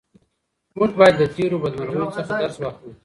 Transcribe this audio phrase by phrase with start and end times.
[0.77, 2.91] موږ باید له تېرو بدمرغیو څخه درس واخلو.